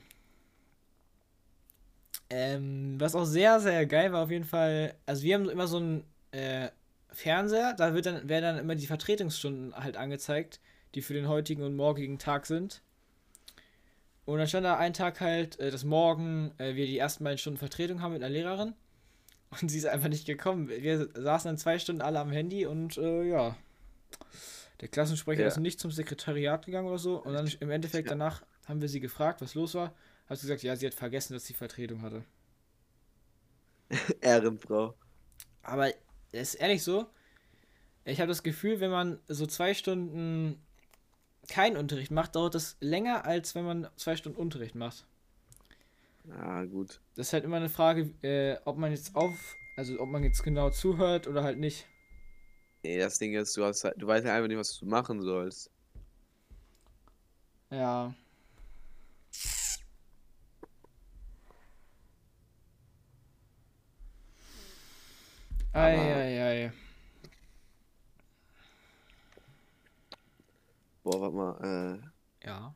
[2.30, 4.94] Ähm, was auch sehr, sehr geil war auf jeden Fall.
[5.06, 6.68] Also wir haben immer so einen äh,
[7.10, 10.60] Fernseher, da wird dann, werden dann immer die Vertretungsstunden halt angezeigt,
[10.94, 12.82] die für den heutigen und morgigen Tag sind.
[14.26, 17.38] Und dann stand da ein Tag halt, äh, dass morgen äh, wir die ersten beiden
[17.38, 18.74] Stunden Vertretung haben mit einer Lehrerin.
[19.62, 20.68] Und sie ist einfach nicht gekommen.
[20.68, 23.56] Wir saßen dann zwei Stunden alle am Handy und äh, ja.
[24.82, 25.48] Der Klassensprecher Ja.
[25.48, 27.16] ist nicht zum Sekretariat gegangen oder so.
[27.22, 28.10] Und dann im Endeffekt Ja.
[28.14, 29.94] danach haben wir sie gefragt, was los war.
[30.28, 32.24] Hat sie gesagt, ja, sie hat vergessen, dass sie Vertretung hatte.
[34.20, 34.94] Ehrenfrau.
[35.62, 35.88] Aber
[36.32, 37.06] es ist ehrlich so,
[38.04, 40.62] ich habe das Gefühl, wenn man so zwei Stunden
[41.48, 45.06] keinen Unterricht macht, dauert das länger, als wenn man zwei Stunden Unterricht macht.
[46.28, 47.00] Ja, gut.
[47.14, 50.42] Das ist halt immer eine Frage, äh, ob man jetzt auf, also ob man jetzt
[50.42, 51.86] genau zuhört oder halt nicht.
[52.82, 55.22] Nee, das Ding ist, du hast halt, du weißt ja einfach nicht, was du machen
[55.22, 55.70] sollst.
[57.70, 58.14] Ja.
[65.78, 66.72] Eieiei.
[71.02, 72.12] Boah, warte mal.
[72.44, 72.74] Ja.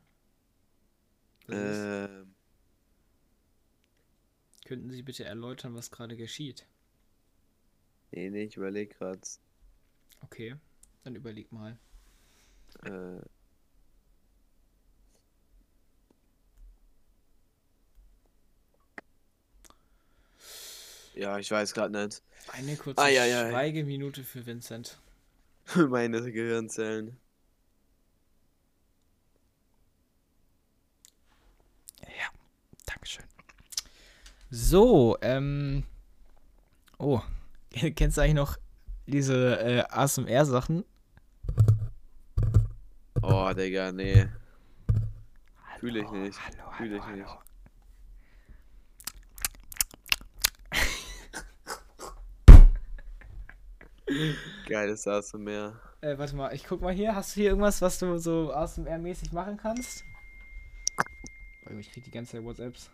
[1.49, 1.89] Äh, ist?
[1.89, 2.25] äh,
[4.65, 6.67] Könnten Sie bitte erläutern, was gerade geschieht?
[8.11, 9.19] nee, nee, ich überlege gerade.
[10.21, 10.55] Okay,
[11.03, 11.77] dann überleg mal.
[12.83, 13.21] Äh,
[21.15, 22.21] Ja, ich weiß gerade nicht.
[22.51, 23.49] Eine kurze Ei, ei, ei.
[23.51, 24.99] Schweigeminute für Vincent.
[25.75, 27.17] Meine Gehirnzellen.
[32.01, 32.29] Ja,
[32.85, 33.25] Dankeschön.
[34.49, 35.83] So, ähm.
[36.97, 37.21] Oh,
[37.95, 38.57] kennst du eigentlich noch
[39.05, 40.85] diese äh, ASMR-Sachen?
[43.21, 44.27] Oh, Digga, nee.
[45.79, 46.39] Fühl ich Hallo, nicht.
[46.39, 47.42] Hallo, Fühl hallo, ich nicht.
[54.67, 55.79] Geiles ASMR.
[56.01, 57.15] Äh, warte mal, ich guck mal hier.
[57.15, 60.03] Hast du hier irgendwas, was du so ASMR-mäßig machen kannst?
[61.65, 62.89] Oh, ich krieg die ganze Zeit WhatsApps.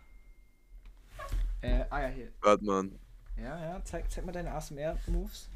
[1.61, 2.31] Äh, ah ja, hier.
[2.41, 2.89] Warte mal.
[3.37, 5.49] Ja, ja, zeig, zeig mal deine ASMR-Moves.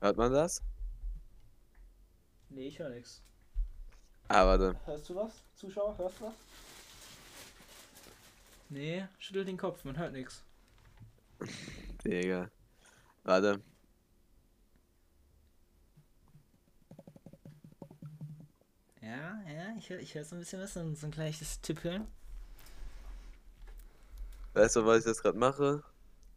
[0.00, 0.62] Hört man das?
[2.50, 3.22] Nee, ich höre nichts.
[4.28, 4.76] Ah, warte.
[4.84, 5.32] Hörst du was?
[5.54, 6.34] Zuschauer, hörst du was?
[8.72, 10.42] Nee, schüttel den Kopf, man hört nichts.
[12.02, 12.50] Digga.
[13.22, 13.60] Warte.
[19.02, 21.60] Ja, ja, ich höre ich hör so ein bisschen was, so ein, so ein kleines
[21.60, 22.06] Tippeln.
[24.54, 25.82] Weißt du, was ich jetzt gerade mache?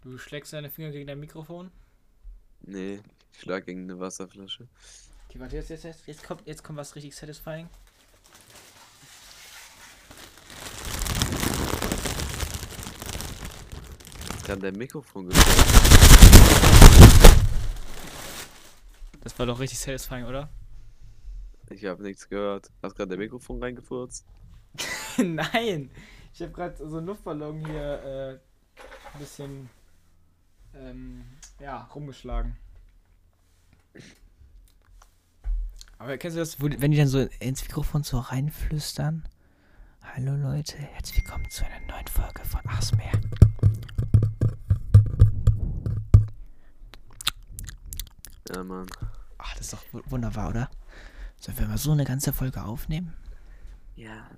[0.02, 1.72] Du schlägst deine Finger gegen dein Mikrofon.
[2.64, 3.00] Nee,
[3.32, 4.68] ich schlag gegen eine Wasserflasche.
[5.30, 7.70] Okay, warte, jetzt, jetzt, jetzt, jetzt, kommt, jetzt kommt was richtig satisfying.
[14.46, 15.44] Jetzt kann dein Mikrofon gehört.
[19.22, 20.50] Das war doch richtig satisfying, oder?
[21.72, 22.70] Ich habe nichts gehört.
[22.84, 24.24] Hast gerade dein Mikrofon reingefurzt?
[25.18, 25.90] Nein!
[26.32, 28.32] Ich habe gerade so einen Luftballon hier äh,
[29.14, 29.68] ein bisschen
[30.76, 31.26] ähm,
[31.60, 32.56] ja, rumgeschlagen.
[35.98, 39.28] Aber kennst du das, die- wenn die dann so ins Mikrofon so reinflüstern?
[40.04, 43.02] Hallo Leute, herzlich willkommen zu einer neuen Folge von Asmer.
[48.68, 48.88] Mann.
[49.38, 50.70] Ach, das ist doch wu- wunderbar, oder?
[51.38, 53.14] Sollen wir mal so eine ganze Folge aufnehmen?
[53.96, 54.30] Ja.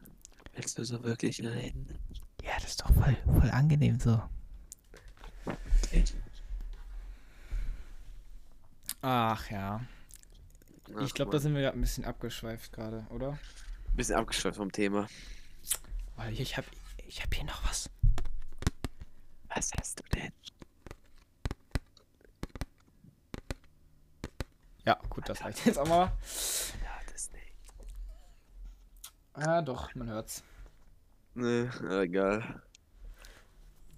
[0.54, 1.88] Willst du so wirklich reden?
[2.44, 4.22] Ja, das ist doch voll, voll angenehm so.
[9.02, 9.82] Ach ja.
[11.02, 13.38] Ich glaube, da sind wir gerade ein bisschen abgeschweift gerade, oder?
[13.96, 15.08] Bisschen abgeschweift vom Thema.
[16.16, 16.68] Weil ich habe
[17.06, 17.90] ich hab hier noch was.
[19.54, 20.32] Was hast du denn?
[24.88, 26.06] Ja, gut, das reicht jetzt auch mal.
[26.06, 27.54] Ja, das nicht.
[29.34, 30.46] Ah, doch, man hört's.
[31.34, 32.62] Nee, egal.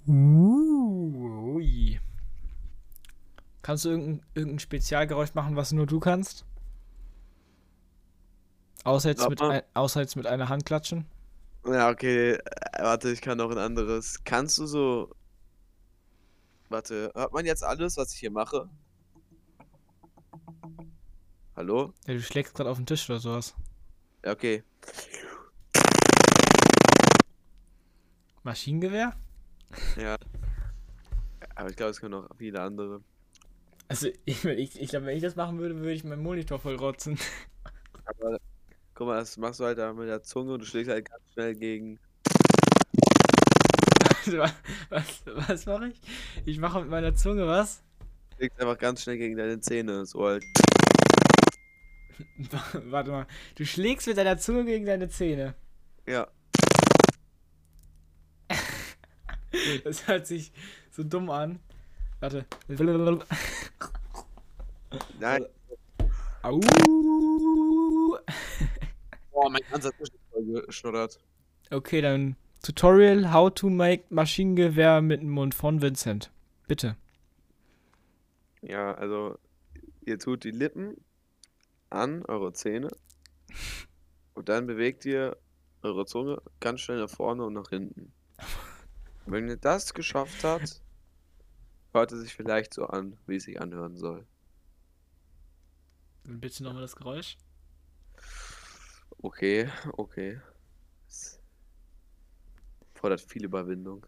[0.08, 2.00] Uh, ui.
[3.62, 6.44] Kannst du irgendein, irgendein Spezialgeräusch machen, was nur du kannst?
[8.84, 11.06] Außer jetzt, mit ein, außer jetzt mit einer Hand klatschen?
[11.68, 12.32] Ja, okay.
[12.32, 12.40] äh,
[12.80, 14.24] Warte, ich kann noch ein anderes.
[14.24, 15.14] Kannst du so.
[16.70, 18.68] Warte, hört man jetzt alles, was ich hier mache?
[21.60, 21.94] Hallo?
[22.08, 23.54] Ja, du schlägst gerade auf den Tisch oder sowas.
[24.24, 24.64] Ja, okay.
[28.44, 29.14] Maschinengewehr?
[29.98, 30.16] Ja.
[31.56, 33.02] Aber ich glaube, es können noch viele andere.
[33.90, 36.78] Also, ich, ich, ich glaube, wenn ich das machen würde, würde ich meinen Monitor voll
[36.78, 37.20] rotzen.
[38.06, 38.40] Aber
[38.94, 41.56] guck mal, das machst du halt mit der Zunge und du schlägst halt ganz schnell
[41.56, 42.00] gegen.
[44.32, 44.54] was
[44.88, 46.00] was, was mache ich?
[46.46, 47.84] Ich mache mit meiner Zunge was?
[48.38, 50.06] Schlägst einfach ganz schnell gegen deine Zähne.
[50.06, 50.46] So halt.
[52.74, 53.28] Warte mal.
[53.56, 55.56] Du schlägst mit deiner Zunge gegen deine Zähne.
[56.08, 56.28] Ja.
[59.84, 60.52] Das hört sich
[60.92, 61.60] so dumm an.
[62.20, 62.46] Warte.
[65.20, 65.46] Nein.
[66.44, 66.60] Au.
[69.32, 71.20] Boah, mein ganzer Tisch ist voll geschnuddert.
[71.72, 76.32] Okay, dann Tutorial How to make Maschinengewehr mit dem Mund von Vincent.
[76.68, 76.96] Bitte.
[78.62, 79.38] Ja, also
[80.06, 80.98] ihr tut die Lippen
[81.90, 82.90] an eure Zähne
[84.34, 85.38] und dann bewegt ihr
[85.82, 88.14] eure Zunge ganz schnell nach vorne und nach hinten.
[89.26, 90.82] Und wenn ihr das geschafft habt,
[91.92, 94.26] hört es sich vielleicht so an, wie es sich anhören soll.
[96.24, 97.38] Bitte nochmal das Geräusch.
[99.22, 100.40] Okay, okay.
[101.08, 101.40] Es
[102.94, 104.06] fordert viel Überwindung.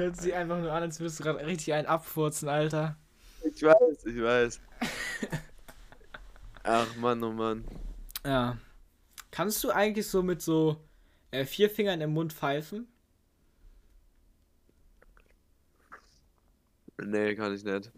[0.00, 2.96] Hört sich einfach nur an, als würdest du gerade richtig einen abfurzen, Alter.
[3.44, 4.60] Ich weiß, ich weiß.
[6.62, 7.64] Ach Mann, oh Mann.
[8.24, 8.58] Ja.
[9.30, 10.84] Kannst du eigentlich so mit so
[11.30, 12.88] äh, vier Fingern im Mund pfeifen?
[17.02, 17.90] Nee, kann ich nicht.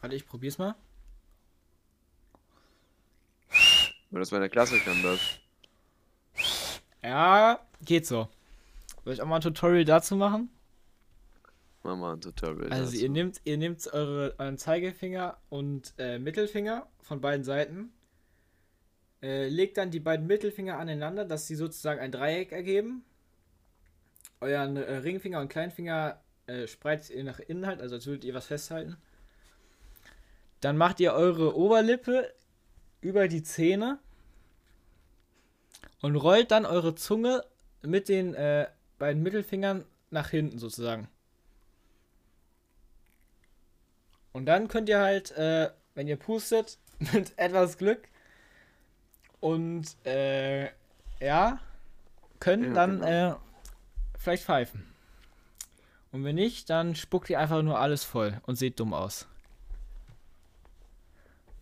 [0.00, 0.74] Warte, ich probier's mal.
[4.10, 5.20] Weil das meine Klasse kann das.
[7.02, 8.28] Ja, geht so.
[9.04, 10.50] Soll ich auch mal ein Tutorial dazu machen?
[11.86, 12.72] Mach mal ein Tutorial.
[12.72, 13.04] Also dazu.
[13.04, 17.92] ihr nehmt, ihr nehmt eure, euren Zeigefinger und äh, Mittelfinger von beiden Seiten.
[19.22, 23.04] Äh, legt dann die beiden Mittelfinger aneinander, dass sie sozusagen ein Dreieck ergeben.
[24.40, 28.34] Euren äh, Ringfinger und Kleinfinger äh, spreizt ihr nach innen halt, also als würdet ihr
[28.34, 28.96] was festhalten.
[30.60, 32.32] Dann macht ihr eure Oberlippe
[33.00, 34.00] über die Zähne
[36.02, 37.44] und rollt dann eure Zunge
[37.82, 38.66] mit den äh,
[38.98, 41.08] beiden Mittelfingern nach hinten sozusagen.
[44.36, 48.06] Und dann könnt ihr halt, äh, wenn ihr pustet, mit etwas Glück
[49.40, 50.66] und äh,
[51.20, 51.58] ja,
[52.38, 53.30] können Ja, dann genau.
[53.30, 53.36] äh,
[54.18, 54.92] vielleicht pfeifen.
[56.12, 59.26] Und wenn nicht, dann spuckt ihr einfach nur alles voll und seht dumm aus.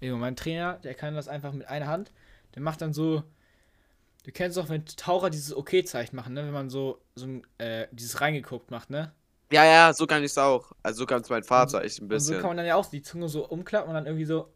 [0.01, 2.11] Jo, mein Trainer, der kann das einfach mit einer Hand.
[2.57, 3.23] Der macht dann so.
[4.25, 6.45] Du kennst doch, wenn Taucher dieses OK-Zeichen machen, ne?
[6.45, 9.13] Wenn man so, so äh, dieses reingeguckt macht, ne?
[9.55, 10.73] Ja, ja, so kann ich's auch.
[10.83, 12.41] Also so kann es mein Vater echt ein Und so bisschen.
[12.41, 14.53] kann man dann ja auch die Zunge so umklappen und dann irgendwie so.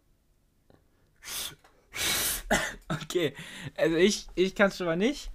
[2.88, 3.32] okay.
[3.76, 5.30] Also ich, ich kann es schon mal nicht.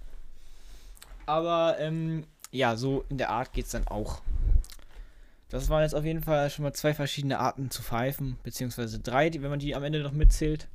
[1.24, 4.20] Aber ähm, ja, so in der Art geht's dann auch.
[5.48, 9.30] Das waren jetzt auf jeden Fall schon mal zwei verschiedene Arten zu pfeifen, beziehungsweise drei,
[9.30, 10.68] die, wenn man die am Ende noch mitzählt.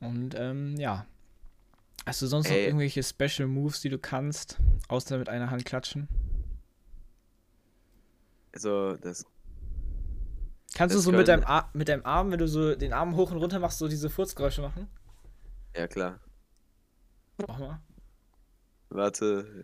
[0.00, 1.04] Und ähm, ja.
[2.06, 2.64] Hast du sonst noch Ey.
[2.64, 4.56] irgendwelche Special Moves, die du kannst,
[4.88, 6.08] außer mit einer Hand klatschen?
[8.58, 9.24] Also, das.
[10.74, 13.14] Kannst du Das so mit deinem, Ar mit deinem Arm, wenn du so den Arm
[13.14, 14.88] hoch und runter machst, so diese Furzgeräusche machen?
[15.76, 16.18] Ja, klar.
[17.46, 17.80] Mach mal.
[18.88, 19.62] Warte.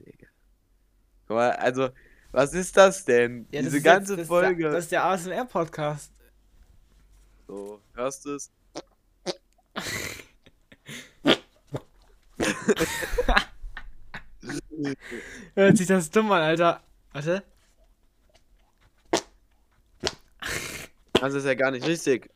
[0.00, 0.26] Digga.
[1.28, 1.90] Guck mal, also,
[2.32, 3.46] was ist das denn?
[3.52, 4.66] Ja, das Diese ganze jetzt, das Folge.
[4.66, 6.12] Ist der, das ist der ASMR-Podcast.
[7.46, 8.50] So, hörst du es?
[15.54, 16.82] Hört sich das dumm an, Alter.
[17.12, 17.44] Warte.
[21.20, 22.30] Das ist ja gar nicht richtig.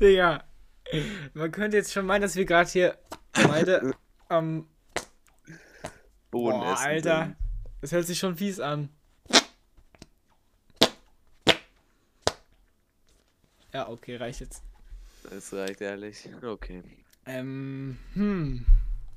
[0.00, 0.44] Digga.
[1.34, 2.98] Man könnte jetzt schon meinen, dass wir gerade hier
[3.32, 3.92] beide
[4.28, 4.68] am.
[6.30, 6.86] Boden Boah, essen.
[6.86, 7.24] Alter.
[7.24, 7.36] sind.
[7.80, 8.88] Das hört sich schon fies an.
[13.72, 14.62] Ja, okay, reicht jetzt.
[15.28, 16.28] Das reicht ehrlich.
[16.42, 16.82] Okay.
[17.26, 18.64] Ähm, hm.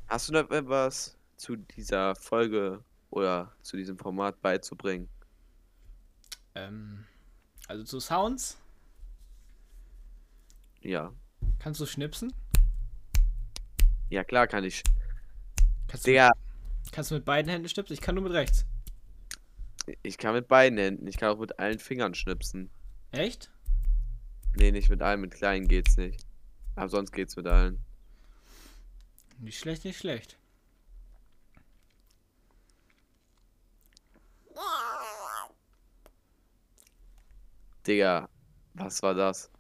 [0.08, 5.10] Hast du noch etwas zu dieser Folge oder zu diesem Format beizubringen?
[6.56, 7.06] Ähm,
[7.68, 8.58] also zu Sounds.
[10.82, 11.14] Ja.
[11.60, 12.34] Kannst du schnipsen?
[14.10, 14.84] Ja, klar kann ich.
[15.88, 16.30] Kannst du, Digga,
[16.92, 17.94] kannst du mit beiden Händen schnipsen?
[17.94, 18.66] Ich kann nur mit rechts.
[20.02, 21.08] ich kann mit beiden Händen.
[21.08, 22.70] Ich kann auch mit allen Fingern schnipsen.
[23.12, 23.50] Echt?
[24.56, 25.22] Nee, nicht mit allen.
[25.22, 26.26] Mit kleinen geht's nicht.
[26.76, 27.80] Aber sonst geht's mit allen.
[29.40, 30.38] Nicht schlecht, nicht schlecht.
[37.86, 38.30] Digga,
[38.74, 39.52] was war das?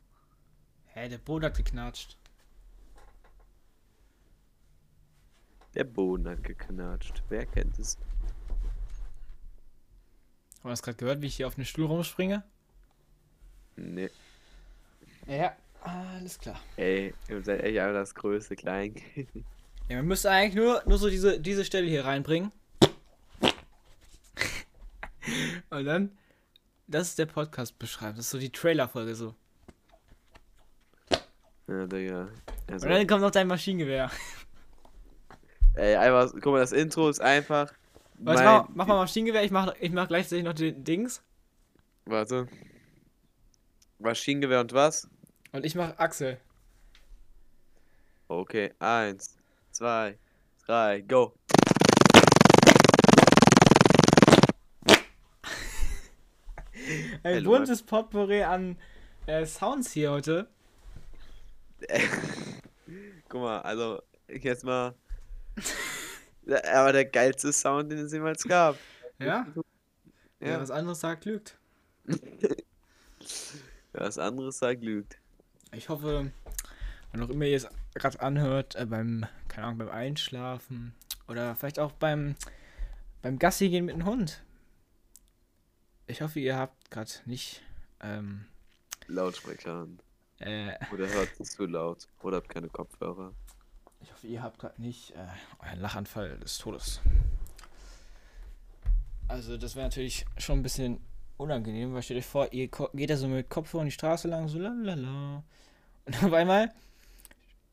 [0.93, 2.17] Hä, der Boden hat geknatscht.
[5.75, 7.21] Der Boden hat geknatscht.
[7.29, 7.97] Wer kennt es?
[10.59, 12.43] Haben wir das gerade gehört, wie ich hier auf den Stuhl rumspringe?
[13.75, 14.09] Nee.
[15.27, 16.59] Ja, alles klar.
[16.77, 19.27] Ey, ihr seid echt einfach das größte Kleinkind.
[19.89, 22.51] Ja, man müsste eigentlich nur, nur so diese, diese Stelle hier reinbringen.
[25.69, 26.17] Und dann,
[26.87, 28.15] das ist der Podcast beschreiben.
[28.17, 29.35] Das ist so die Trailer-Folge so.
[31.67, 32.29] Ja, Digga.
[32.69, 34.11] Also, Und dann kommt noch dein Maschinengewehr.
[35.75, 37.73] ey, einfach, guck mal, das Intro ist einfach.
[38.15, 41.21] Warte, mein- mach, mach mal Maschinengewehr, ich mach, ich mach gleichzeitig noch den Dings.
[42.05, 42.47] Warte.
[43.99, 45.09] Maschinengewehr und was?
[45.51, 46.39] Und ich mach Axel.
[48.27, 49.37] Okay, eins,
[49.71, 50.17] zwei,
[50.65, 51.33] drei, go.
[57.23, 58.77] Ein Hello, buntes Potpourri an
[59.25, 60.47] äh, Sounds hier heute.
[63.29, 64.93] Guck mal, also, jetzt mal.
[66.71, 68.77] Aber der geilste Sound, den es jemals gab.
[69.19, 69.47] Ja?
[70.39, 71.57] Wer Ja, was anderes sagt, lügt.
[73.93, 75.17] was anderes sagt, lügt.
[75.71, 76.31] Ich hoffe,
[77.11, 80.93] wann auch immer ihr es gerade anhört, äh, beim, keine Ahnung, beim Einschlafen
[81.27, 82.35] oder vielleicht auch beim,
[83.21, 84.43] beim Gassi gehen mit dem Hund.
[86.07, 87.61] Ich hoffe, ihr habt gerade nicht,
[88.01, 88.45] ähm,
[89.07, 89.99] Lautsprecher an.
[90.39, 92.07] äh, Oder hört es zu laut.
[92.21, 93.33] Oder habt keine Kopfhörer.
[94.01, 95.27] ich hoffe, ihr habt gerade nicht äh,
[95.59, 96.99] euren Lachanfall des Todes.
[99.27, 100.99] Also das wäre natürlich schon ein bisschen
[101.37, 104.59] unangenehm, weil stellt euch vor, ihr geht da so mit Kopfhörer die Straße lang, so
[104.59, 105.43] lalala.
[106.05, 106.71] Und auf einmal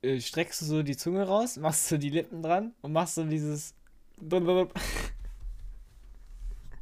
[0.02, 3.24] äh, streckst du so die Zunge raus, machst so die Lippen dran und machst so
[3.24, 3.74] dieses.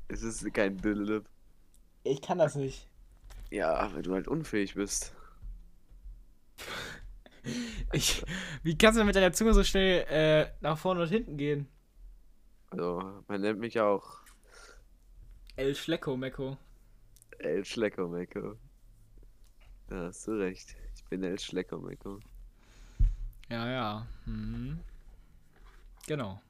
[0.09, 1.25] Es ist kein Dillip.
[2.09, 2.89] Ich kann das nicht.
[3.51, 5.15] Ja, weil du halt unfähig bist.
[7.93, 8.23] Ich,
[8.63, 11.67] wie kannst du mit deiner Zunge so schnell äh, nach vorne und hinten gehen?
[12.69, 14.19] Also, man nennt mich auch
[15.57, 16.59] El Schlecko Mecko.
[17.39, 18.57] El Schleckermecko.
[19.89, 20.77] Da hast du recht.
[20.95, 22.21] Ich bin El Schleckermecko.
[23.49, 24.07] Ja, ja.
[24.27, 24.81] Mhm.
[26.07, 26.41] Genau.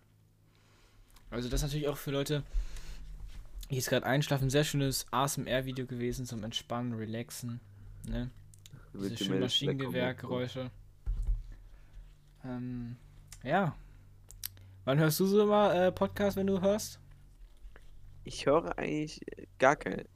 [1.31, 2.43] Also das ist natürlich auch für Leute,
[3.71, 7.61] die jetzt gerade einschlafen, ein sehr schönes ASMR-Video gewesen zum Entspannen, Relaxen.
[8.09, 8.31] Ne?
[8.95, 9.41] Diese schönen.
[9.41, 10.71] Maschinengewehrgeräusche.
[12.45, 12.97] Ähm,
[13.43, 13.77] ja.
[14.85, 16.99] Wann hörst du so immer äh, Podcast, wenn du hörst?
[18.25, 19.21] Ich höre eigentlich
[19.59, 20.07] gar keinen.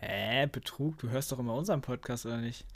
[0.00, 0.98] Hä, Betrug?
[0.98, 2.66] Du hörst doch immer unseren Podcast, oder nicht?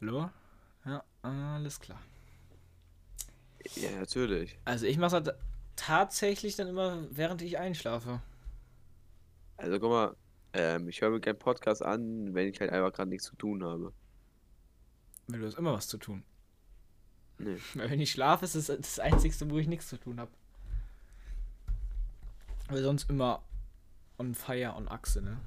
[0.00, 0.30] Hallo?
[0.86, 2.00] Ja, alles klar.
[3.76, 4.58] Ja, natürlich.
[4.64, 5.34] Also ich mache halt
[5.76, 8.20] tatsächlich dann immer, während ich einschlafe.
[9.56, 10.16] Also guck mal,
[10.54, 13.64] ähm, ich höre mir keinen Podcast an, wenn ich halt einfach gerade nichts zu tun
[13.64, 13.92] habe.
[15.28, 16.24] Weil du hast immer was zu tun.
[17.38, 17.56] Nee.
[17.74, 20.30] Weil wenn ich schlafe, ist es das Einzige, wo ich nichts zu tun habe.
[22.68, 23.42] Weil sonst immer
[24.18, 25.40] on fire, on Achse, ne?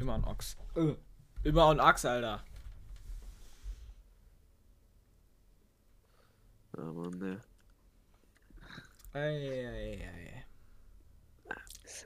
[0.00, 0.56] Immer on Ochs.
[0.74, 0.94] Äh,
[1.42, 2.42] immer on Achse, Alter.
[6.72, 7.40] Aber ne.
[9.16, 10.44] Eieiei.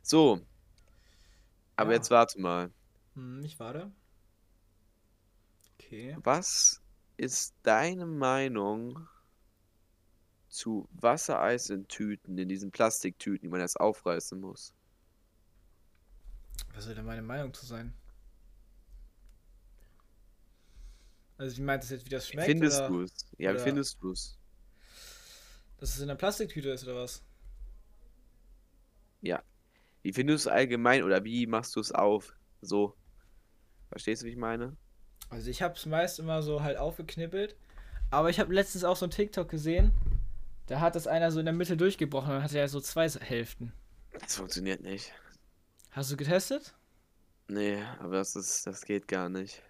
[0.02, 0.40] So.
[1.76, 1.96] Aber Ja.
[1.96, 2.72] jetzt warte mal.
[3.14, 3.92] Hm, ich warte.
[5.78, 6.16] Okay.
[6.22, 6.80] Was
[7.16, 9.08] ist deine Meinung
[10.50, 14.74] zu Wassereis in Tüten, in diesen Plastiktüten, die man erst aufreißen muss?
[16.74, 17.94] Was soll denn meine Meinung zu sein?
[21.38, 22.46] Also wie meint das jetzt, wie das schmeckt?
[22.46, 23.12] findest du es?
[23.38, 24.39] Ja, wie findest du es?
[25.80, 27.24] Dass es in der Plastiktüte ist oder was?
[30.02, 32.34] Wie findest du es allgemein oder wie machst du es auf?
[32.62, 32.96] So.
[33.90, 34.76] Verstehst du, wie ich meine?
[35.28, 37.56] Also ich habe es meist immer so halt aufgeknippelt.
[38.10, 39.92] Aber ich habe letztens auch so ein TikTok gesehen.
[40.66, 42.30] Da hat das einer so in der Mitte durchgebrochen.
[42.30, 43.72] Dann hatte er so zwei Hälften.
[44.18, 45.12] Das funktioniert nicht.
[45.90, 46.74] Hast du getestet?
[47.48, 49.62] Nee, aber das ist, das geht gar nicht.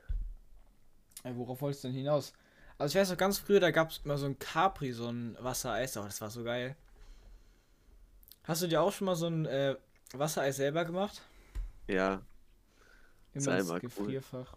[1.24, 2.32] Ja, worauf wolltest du denn hinaus?
[2.80, 5.36] Also ich weiß noch ganz früher, da gab es immer so ein Capri, so ein
[5.38, 5.98] Wassereis.
[5.98, 6.76] Oh, das war so geil.
[8.44, 9.76] Hast du dir auch schon mal so ein äh,
[10.14, 11.20] Wassereis selber gemacht?
[11.88, 12.22] Ja,
[13.34, 13.80] Immer ins einmal cool.
[13.80, 14.56] Gefrierfach.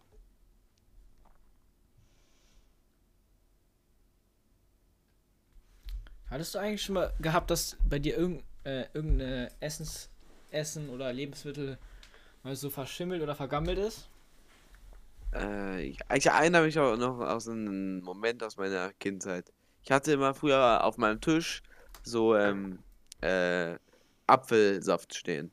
[6.29, 10.09] Hattest du eigentlich schon mal gehabt, dass bei dir irgend, äh, irgendeine Essens,
[10.49, 11.77] Essen oder Lebensmittel
[12.41, 14.07] mal so verschimmelt oder vergammelt ist?
[15.35, 19.51] Äh, ich, ich erinnere mich auch noch aus einem Moment aus meiner Kindheit.
[19.83, 21.61] Ich hatte immer früher auf meinem Tisch
[22.03, 22.79] so ähm,
[23.21, 23.75] äh,
[24.27, 25.51] Apfelsaft stehen.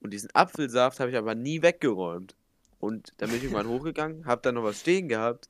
[0.00, 2.34] Und diesen Apfelsaft habe ich aber nie weggeräumt.
[2.78, 5.48] Und dann bin ich irgendwann hochgegangen, habe dann noch was stehen gehabt.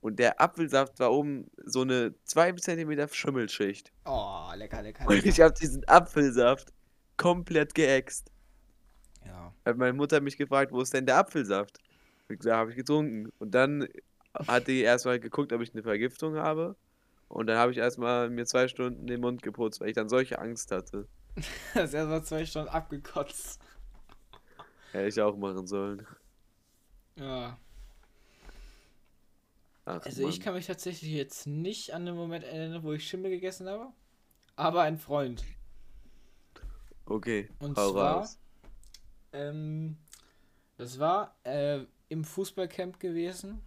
[0.00, 3.90] Und der Apfelsaft war oben so eine 2 cm Schimmelschicht.
[4.04, 6.74] Oh, lecker, lecker, Und ich habe diesen Apfelsaft
[7.16, 8.30] komplett geäxt.
[9.24, 9.54] Ja.
[9.64, 11.78] Hat meine Mutter mich gefragt, wo ist denn der Apfelsaft?
[12.28, 13.30] Ich gesagt, habe ich getrunken.
[13.38, 13.88] Und dann
[14.34, 16.76] hat die erstmal geguckt, ob ich eine Vergiftung habe.
[17.28, 20.38] Und dann habe ich erstmal mir zwei Stunden den Mund geputzt, weil ich dann solche
[20.38, 21.08] Angst hatte.
[21.74, 23.60] Das ist erst mal zwei Stunden abgekotzt.
[24.92, 26.06] Hätte ich auch machen sollen.
[27.16, 27.58] Ja.
[29.84, 30.44] Ach, Also ich Mann.
[30.44, 33.88] kann mich tatsächlich jetzt nicht an den Moment erinnern, wo ich Schimmel gegessen habe.
[34.56, 35.44] Aber ein Freund.
[37.06, 38.28] Okay, Und zwar,
[39.32, 39.98] ähm,
[40.78, 41.84] das war äh,
[42.14, 43.60] im Fußballcamp gewesen.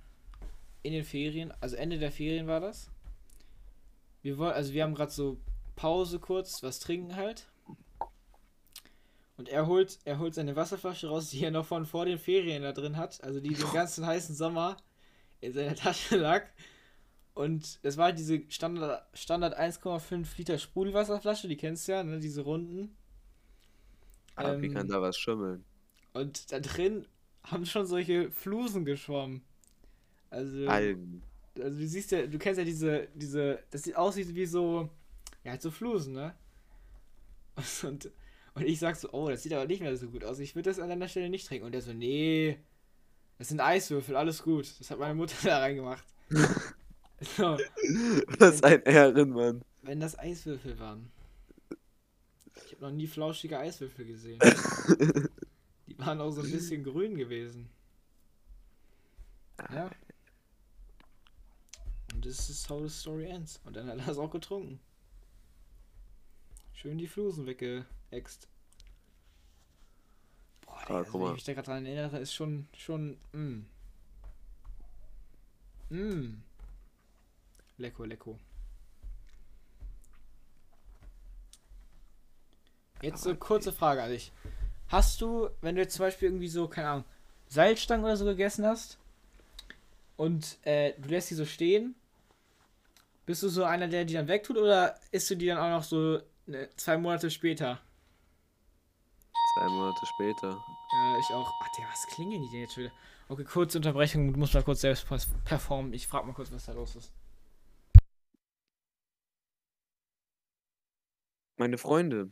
[0.81, 2.89] In den Ferien, also Ende der Ferien war das.
[4.21, 5.37] Wir wollen, also wir haben gerade so
[5.75, 7.47] Pause kurz, was trinken halt.
[9.35, 12.63] Und er holt, er holt seine Wasserflasche raus, die er noch von vor den Ferien
[12.63, 14.77] da drin hat, also die den ganzen heißen Sommer
[15.41, 16.45] in seiner Tasche lag.
[17.33, 22.41] Und das war diese Standard, Standard 1,5 Liter Sprudelwasserflasche, die kennst du ja, ne, diese
[22.41, 22.95] runden.
[24.35, 25.65] Aber wie ähm, kann da was schimmeln?
[26.13, 27.05] Und da drin
[27.51, 29.41] haben schon solche Flusen geschwommen.
[30.29, 31.21] Also, Algen.
[31.57, 34.89] also du siehst ja, du kennst ja diese, diese, das sieht aus wie, so,
[35.43, 36.35] ja, halt so Flusen, ne?
[37.83, 38.11] Und,
[38.53, 40.39] und ich sag so, oh, das sieht aber nicht mehr so gut aus.
[40.39, 41.65] Ich würde das an deiner Stelle nicht trinken.
[41.65, 42.59] Und der so, nee,
[43.37, 44.79] das sind Eiswürfel, alles gut.
[44.79, 46.03] Das hat meine Mutter da reingemacht.
[47.37, 47.57] so,
[48.39, 49.63] Was ein Ehrenmann.
[49.83, 51.11] wenn das Eiswürfel waren.
[52.65, 54.39] Ich habe noch nie flauschige Eiswürfel gesehen.
[55.97, 57.69] Waren auch so ein bisschen grün gewesen.
[59.71, 59.89] Ja.
[62.13, 63.59] Und das ist how the story ends.
[63.65, 64.79] Und dann hat er es auch getrunken.
[66.73, 68.47] Schön die Flusen weggeext.
[70.61, 73.65] Boah, Digga, Ah, also, wenn ich mich da gerade dran erinnere, ist schon, schon, mm.
[75.89, 76.43] Mm.
[77.77, 78.39] Lecko, lecko.
[83.01, 84.31] Jetzt so kurze Frage an dich.
[84.89, 87.05] Hast du, wenn du jetzt zum Beispiel irgendwie so, keine Ahnung,
[87.47, 88.97] Salzstangen oder so gegessen hast
[90.15, 91.95] und äh, du lässt die so stehen,
[93.25, 95.83] bist du so einer, der die dann wegtut oder isst du die dann auch noch
[95.83, 97.79] so ne, zwei Monate später?
[99.55, 100.49] Zwei Monate später.
[100.49, 101.51] Äh, ich auch.
[101.61, 102.91] Ach, der, was klingeln die denn jetzt wieder?
[103.29, 105.05] Okay, kurze Unterbrechung, du musst mal kurz selbst
[105.43, 105.91] performen.
[105.93, 107.11] Ich frag mal kurz, was da los ist.
[111.57, 112.29] Meine Freunde.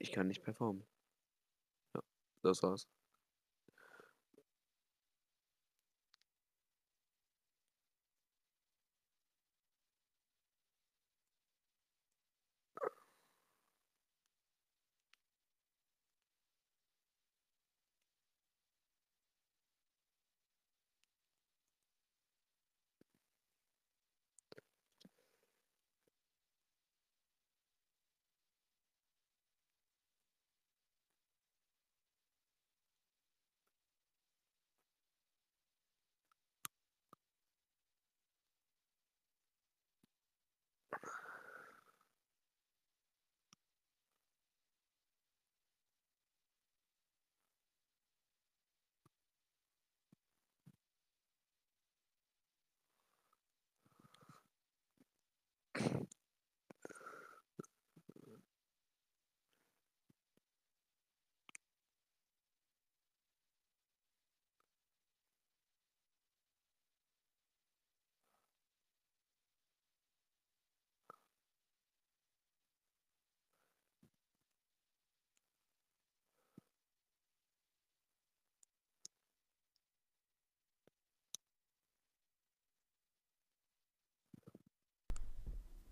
[0.00, 0.86] Ich kann nicht performen.
[1.94, 2.00] Ja,
[2.42, 2.88] das war's.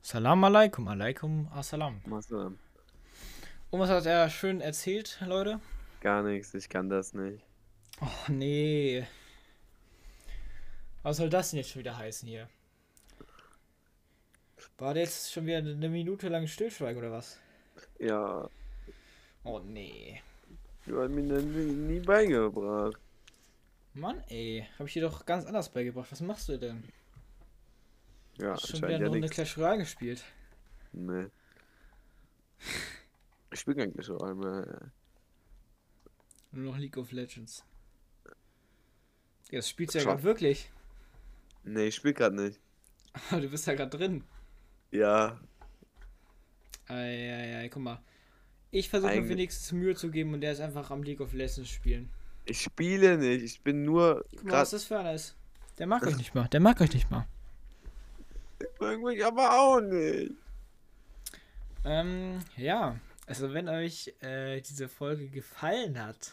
[0.06, 2.00] Salam alaikum, alaikum assalam.
[2.06, 2.56] Massalam.
[3.70, 5.58] Und was hat er schön erzählt, Leute?
[6.00, 7.42] Gar nichts, ich kann das nicht.
[8.00, 9.04] Oh, nee.
[11.02, 12.48] Was soll das denn jetzt schon wieder heißen hier?
[14.78, 17.40] War der jetzt schon wieder eine Minute lang Stillschweigen oder was?
[17.98, 18.48] Ja,
[19.42, 20.22] Oh, nee.
[20.86, 23.00] du hast mir das nie, nie beigebracht.
[23.94, 24.68] Mann, ey.
[24.78, 26.12] Hab ich dir doch ganz anders beigebracht.
[26.12, 26.84] Was machst du denn?
[28.38, 29.28] Ja, schon wieder eine Runde.
[29.28, 30.24] Clash Royale gespielt.
[30.92, 31.26] Nee.
[33.52, 34.90] Ich spiele gar nicht so einmal.
[36.52, 37.64] Nur noch League of Legends.
[39.50, 40.70] Ja, das spielst du ja gerade wirklich.
[41.64, 42.60] Nee, ich spiele gerade nicht.
[43.30, 44.24] Aber du bist ja gerade drin.
[44.90, 45.38] Ja,
[46.88, 48.00] Eieiei, guck mal.
[48.70, 51.68] Ich versuche mir wenigstens Mühe zu geben und der ist einfach am League of Legends
[51.68, 52.10] spielen.
[52.44, 53.42] ich spiele nicht.
[53.42, 55.36] Ich bin nur Guck mal, was das für einer ist.
[55.78, 56.48] Der mag euch nicht mal.
[56.48, 57.26] Der mag euch nicht mal.
[58.90, 60.32] Irgendwie aber auch nicht.
[61.84, 62.96] Ähm, ja.
[63.26, 66.32] Also wenn euch äh, diese Folge gefallen hat,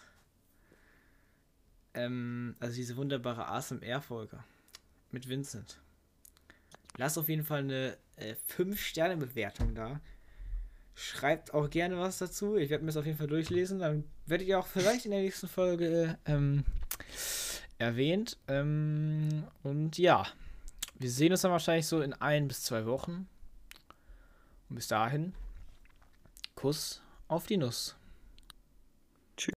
[1.95, 4.43] ähm, also diese wunderbare ASMR-Folge
[5.11, 5.79] mit Vincent,
[6.97, 9.99] lasst auf jeden Fall eine äh, 5-Sterne-Bewertung da.
[10.95, 12.57] Schreibt auch gerne was dazu.
[12.57, 13.79] Ich werde mir das auf jeden Fall durchlesen.
[13.79, 16.63] Dann werdet ihr auch vielleicht in der nächsten Folge ähm,
[17.79, 18.37] erwähnt.
[18.47, 20.27] Ähm, und ja,
[21.03, 23.27] wir sehen uns dann wahrscheinlich so in ein bis zwei Wochen.
[24.69, 25.33] Und bis dahin,
[26.55, 27.97] Kuss auf die Nuss.
[29.35, 29.53] Tschüss.